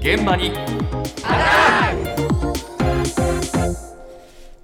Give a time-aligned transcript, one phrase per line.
[0.00, 0.46] 現場に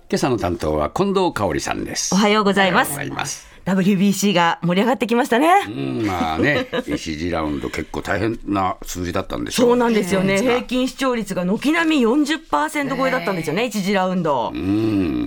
[0.09, 5.49] 今朝の担当は近藤香織さんですおはようございますます WBC が盛り上がってきましたね。
[5.67, 9.67] うんまあね、 1次ラウンド結構大変な数字だったんでしょう。
[9.71, 10.35] そうなんですよね。
[10.35, 14.53] えー平均視聴率が軒並み40%超えだったんですよね、1次ラウンド。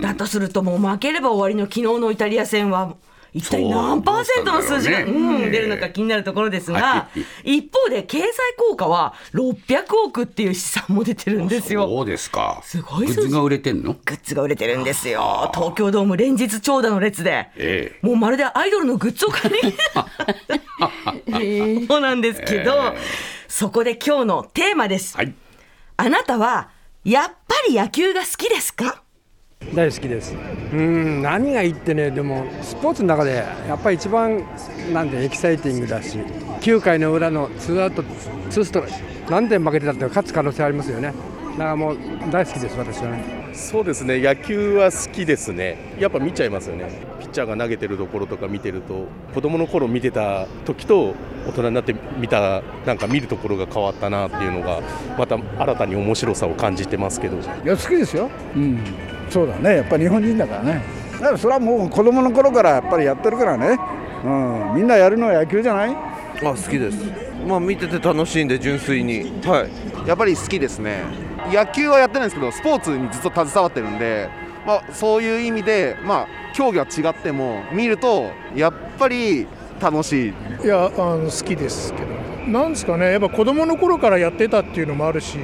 [0.00, 2.94] だとすると、もう負ければ終わりの昨日のイタリア戦は、
[3.32, 7.08] 一体何パーセントの数字が、そうねん、出るのか気になるところですがは、
[7.44, 8.26] 一方で経済
[8.58, 11.86] 効果は600億っていう試算も出てるんですよ。
[11.86, 12.60] そうですか。
[12.64, 13.92] すごいグッズが売れてんの？
[13.92, 15.50] グッズが売れてるんですよ。
[15.54, 17.48] 東京ドーム連日長蛇の列で。
[17.56, 19.74] ええもうまるでアイドルのグッズを買いに。
[21.86, 22.94] そうなんですけど、
[23.48, 25.16] そこで今日のテーマです。
[25.16, 25.34] はい。
[25.96, 26.70] あなたは、
[27.04, 29.02] やっぱり野球が好きですか？
[29.74, 30.34] 大好きです。
[30.72, 34.44] うん何がいいってねでもスポーツの中でやっぱり一番
[34.92, 36.18] なんでエキサイティングだし
[36.60, 38.02] 9回の裏のツーアウト
[38.50, 41.14] ツーストライク何点負けてたって勝つ可能性ありますよね。
[41.52, 41.98] だからもう
[42.30, 43.40] 大好きです私はね。
[43.52, 45.94] そうですね野球は好きですね。
[46.00, 46.90] やっぱ見ちゃいますよね。
[47.20, 51.14] ピッチャーが投げてるところとか見てると子供の頃見てた時と
[51.46, 54.80] 大人になって見たなんか見るところが変わったなっていうのが
[55.16, 57.36] また新たに面白さを感じてますけど。
[57.36, 58.78] いや好きですよ、うん、
[59.30, 63.78] そうだね、やっぱり日本人だからね、だからそれはもう子供の頃からやっぱりやってるからね、
[64.24, 65.90] うん、みんなやるのは野球じゃない？
[65.90, 65.96] あ
[66.42, 66.98] 好きです。
[67.46, 69.30] まあ見てて楽しいんで純粋に。
[69.44, 70.08] はい。
[70.08, 71.02] やっぱり好きですね。
[71.52, 74.28] 野球はやってないんですけどスポーツにずっと携わってるんで、
[74.66, 79.46] まあ、そういう意味で、まあ、競技は違っても見るとやっぱり
[79.80, 80.34] 楽しい。
[80.64, 82.08] いやあの好きですけど。
[82.50, 83.12] なんですかね。
[83.12, 85.38] やっぱ子供の頃からやってたっていうのもあるし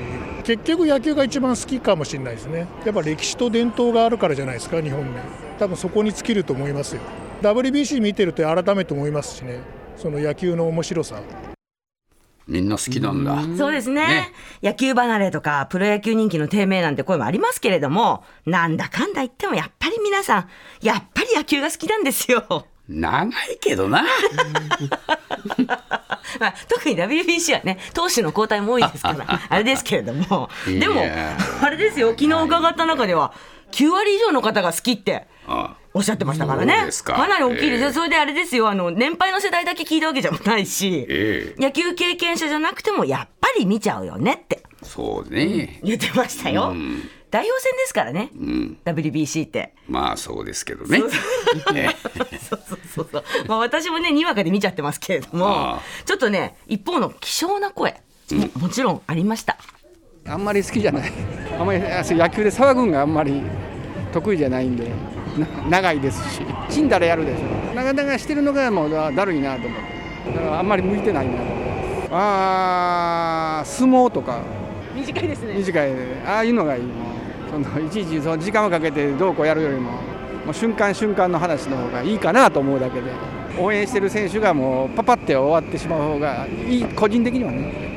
[0.47, 2.69] 結局野球が一番好きかもしれないですね。
[2.85, 5.11] やっぱ歴史と伝統があるからじゃないですか日本に
[5.59, 7.03] 多分そこに尽きると思いますよ。
[7.43, 9.59] WBC 見てると改めて思いますしね。
[9.97, 11.21] その野球の面白さ
[12.47, 13.43] みんな好きなんだ。
[13.59, 14.07] そうですね。
[14.07, 14.33] ね。
[14.63, 20.49] 野球離れとかプロ野球人気の低迷なんて声もありますけれどもなんだかんだ言ってもやっぱり皆さん
[20.81, 22.69] やっぱり野球が好きなんですよ。
[22.89, 24.05] 長いけどな。
[26.39, 30.51] まあ、特に WBC はね投手の交代も多いですから あれですけれども。
[30.67, 31.03] でも
[31.63, 33.33] あれですよ昨日伺った中では
[33.73, 35.77] 9割以上の方が好きってあ。
[35.95, 36.85] おっしゃってましたからね。
[36.85, 37.17] ですか。
[37.27, 37.93] なり大きいですよ、ええ。
[37.95, 41.63] それであれですよあの年配の世代だけ聞いたわけじゃないし、ええ。
[41.63, 44.63] 野球経験者じゃなくてもやっぱり見ちゃうよねって。
[44.83, 45.81] そうね。
[45.83, 48.79] 言ってましたよ、うん代表戦ですからね、うん。
[48.85, 49.75] WBC って。
[49.89, 51.03] まあそうですけどね。
[51.75, 51.89] え
[52.39, 53.25] そうそうそうそう。
[53.49, 58.01] まあ私もね、にわかで見ちゃってますけれどあも、ちょっとね、一方の希少な声
[58.33, 59.57] ももちろんありました。
[60.29, 61.13] あんまり好きじゃない。
[61.59, 63.43] あんまり野球で騒ぐんがあんまり
[64.13, 64.91] 得意じゃないんで
[65.39, 66.43] な長いですし。
[66.69, 67.75] 死んだらやるでしょ。
[67.75, 69.81] 長々してるのがもうだだるいなと思っ
[70.25, 70.33] て。
[70.33, 71.37] だからあんまり向いてないな。
[71.37, 71.57] と思っ
[72.05, 74.41] てあー相撲とか。
[74.95, 75.55] 短いですね。
[75.55, 75.93] 短い
[76.27, 77.16] ああいうのがいいもう
[77.65, 79.93] そのいちいちその時間をかけてどうこうやるよりも
[80.45, 83.11] もう瞬間瞬間の話の方がいいかなと思うだけで
[83.59, 87.97] 応援してる選手がもうパパって終わってしまう方がいい個人的にはねえ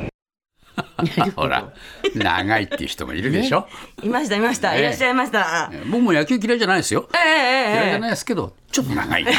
[1.35, 1.71] ほら、
[2.15, 3.67] 長いっていう人もいるでしょ？
[4.03, 4.71] いました、いました。
[4.73, 5.71] ねいらっしゃいました。
[5.89, 7.07] 僕も野球嫌いじゃないですよ。
[7.13, 9.31] ええええ嫌いじゃええないですけど、ちょっと長いな。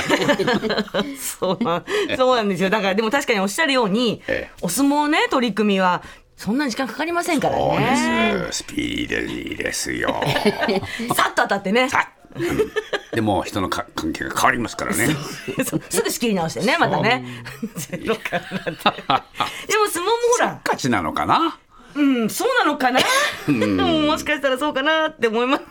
[1.19, 1.85] そうなん
[2.17, 2.71] そうなんですよ。
[2.71, 6.03] だから、でも確かにおっしゃるようにええ、お相撲ね、取り組みは、
[6.41, 8.33] そんなに時間かかりませんからそうね。
[8.47, 8.63] です。
[8.63, 10.23] スピーディーですよ。
[11.15, 11.91] さっと当たってね。
[11.91, 12.73] さうん
[13.13, 15.09] でも人のか関係が変わりますからね。
[15.91, 17.27] すぐ仕切り直してね、またね。
[17.77, 18.53] ゼロからって。
[18.53, 21.59] でも相撲もほら、勝ちなのかな？
[21.95, 23.01] うん、そうなのかな、
[23.49, 25.65] もしかしたらそうかなって思います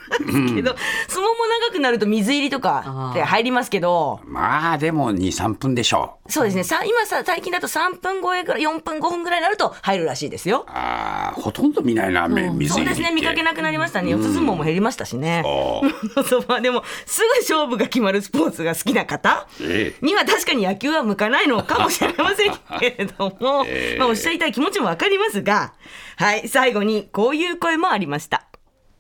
[0.54, 0.76] けど、
[1.08, 1.30] 相撲も
[1.70, 6.19] 長くなると水入りとかって入りますけど、まあでも2、3分でしょう。
[6.30, 10.64] そうですね、さ今さ、最近だと3分超えから4分、5分ぐらいになると入るらしいですよ。
[10.68, 12.74] ああ、ほとんど見ないな、め水入りって。
[12.74, 14.12] そうですね、見かけなくなりましたね。
[14.12, 15.44] 四つ相撲も減りましたしね。
[15.44, 15.82] あ
[16.24, 20.06] そうまあでも、すぐ勝負が決まるスポーツが好きな方ええ。
[20.06, 24.00] には確かに野球は向かないのかもしれませんけれども、 ええ。
[24.00, 25.74] まあおっしゃりたい気持ちもわかりますが、
[26.18, 28.46] はい、最後にこういう声もありました。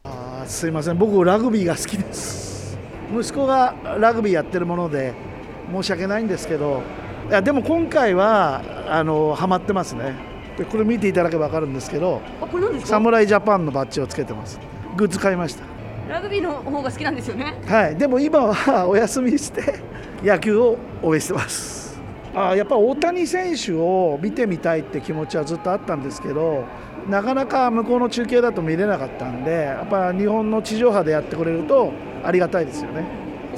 [0.03, 0.97] あすいません。
[0.97, 2.77] 僕ラグビーが好きです。
[3.13, 5.13] 息子がラグビーやってるもので
[5.71, 6.81] 申し訳ないんですけど
[7.29, 10.15] いやでも今回はあのハマってますね。
[10.57, 12.21] でこれ見ていただけば分かるんですけど
[12.83, 14.59] 侍ジャパンのバッジをつけてます。
[14.97, 15.63] グッズ買いました。
[16.09, 17.53] ラグビーの方が好きなんですよね。
[17.67, 17.95] はい。
[17.95, 19.75] でも今はお休みして
[20.23, 22.01] 野球を応援してます。
[22.35, 26.63] あやっぱ大谷選手を見てみたいって気持ちはずっとあったんですけど
[27.07, 31.91] なかなか向こうの中継だと見れなかったんでやっぱ日本の地上波でやってくれると
[32.23, 33.05] ありがたいですよね。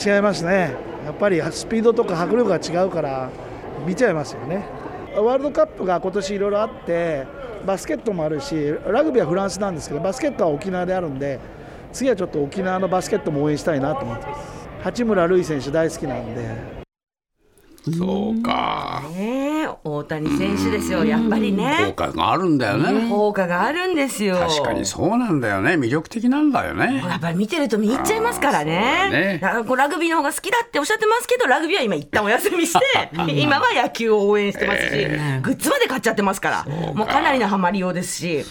[0.06, 0.76] 違いますね。
[1.06, 3.30] やっぱりスピードとか迫力が違うから
[3.86, 4.66] 見ちゃいますよね。
[5.16, 7.28] ワールドカップが今年いろいろあって
[7.66, 11.40] バスケットもあるしラグビーはフランスなんですけどバスケットは沖縄であるんで
[11.92, 14.70] 次はちょっと沖縄のバスケットも応援したいなと思ってます。
[14.82, 16.81] 八村塁選手大好きなんで
[17.84, 19.02] そうか。
[19.16, 21.94] ねえ大谷選手ですよ、やっぱり効ね。
[21.96, 23.10] 果があるんだよね。
[23.10, 24.38] 効果があるんですよ。
[24.38, 25.74] 確かにそうなんだよね。
[25.74, 27.04] 魅力的なんだよね。
[27.04, 29.40] やっぱり見てると見入っちゃいますからね。
[29.42, 35.06] ねこうラグビーの方が好きだっておっしゃってますけど、ラグビーは今一旦お休みして、 今は野球を応援してますし、
[35.42, 38.46] グッズまで買っちゃってますから、もうかなりのハマりようですし。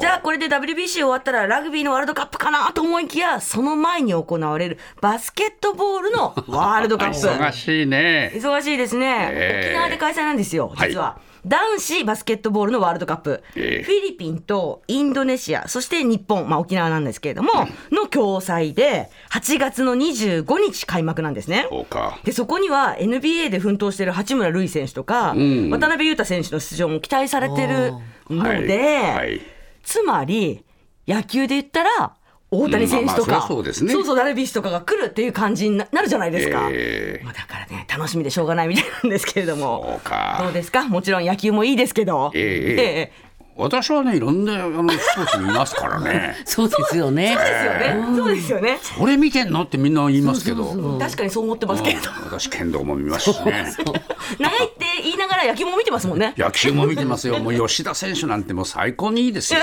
[0.00, 7.16] じゃあこれで WBC 終わったらラグビーのワールドカップかなと思いきや、その前に行われるバスケットボールのワールドカップ。
[7.26, 8.32] 忙しいね。
[8.34, 9.68] 忙しいですね、ええ。
[9.68, 10.90] 沖縄で開催なんですよ、はい。
[10.90, 11.18] 実は。
[11.46, 13.82] 男子バスケットボールのワールドカップ、ええ。
[13.82, 17.50] フィリピンとインドネシア、そして日本、まあ、沖縄なんですけれども、
[17.90, 21.66] の共催で、8月の25日開幕なんですね。
[21.70, 21.86] そ。
[22.24, 25.70] でそこには NBA で奮闘している八村塁選手とか、ん。
[25.70, 27.92] 渡辺裕太選手の出場も期待されてる
[28.28, 28.66] のはい。
[28.66, 29.40] で、はい。
[29.82, 30.64] つまり
[31.08, 32.14] 野球で言ったら
[32.50, 36.68] 大谷選手とか、そうそうそうダルビッシュとかが来るっていう感じにななるじゃないですか。
[36.70, 37.24] ええ。
[37.24, 39.84] まあだからね楽しみでしょうがないみたいなんですけれども。
[39.92, 40.40] そうか。
[40.42, 40.88] どうですか？
[40.88, 43.30] もちろん野球もいいですけど、ええええ。
[43.56, 46.34] 私はね、いろんなあのスポーツ見ますからね。
[46.46, 47.36] そうですよね。
[47.36, 48.78] そうですよね、そうですよね。
[48.98, 50.98] これ見てんのってみんな言いますけど。
[50.98, 53.66] 確かにそう思ってますけれど、私剣道も見ますしね。
[54.40, 56.32] 長いって言いながら野球も見てますもんね。
[56.38, 57.38] 野球も見てますよ。
[57.38, 59.60] もう吉田選手なんてもう最高にいいですよ。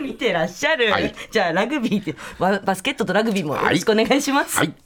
[0.00, 1.14] 見てらっしゃる、はい。
[1.30, 4.83] じゃあラグビーってババスケットとラグビーもよろしくお願いします、はい